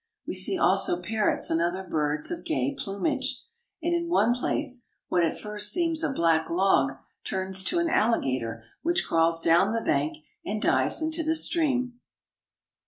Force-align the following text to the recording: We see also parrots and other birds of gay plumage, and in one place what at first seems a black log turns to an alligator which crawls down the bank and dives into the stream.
We 0.25 0.33
see 0.33 0.57
also 0.57 0.99
parrots 0.99 1.51
and 1.51 1.61
other 1.61 1.83
birds 1.83 2.31
of 2.31 2.43
gay 2.43 2.73
plumage, 2.75 3.39
and 3.83 3.93
in 3.93 4.09
one 4.09 4.33
place 4.33 4.87
what 5.09 5.23
at 5.23 5.39
first 5.39 5.71
seems 5.71 6.01
a 6.03 6.11
black 6.11 6.49
log 6.49 6.93
turns 7.23 7.63
to 7.65 7.77
an 7.77 7.87
alligator 7.87 8.63
which 8.81 9.05
crawls 9.05 9.41
down 9.41 9.73
the 9.73 9.83
bank 9.85 10.17
and 10.43 10.59
dives 10.59 11.03
into 11.03 11.21
the 11.21 11.35
stream. 11.35 11.99